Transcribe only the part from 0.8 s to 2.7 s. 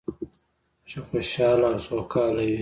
چې خوشحاله او سوکاله وي.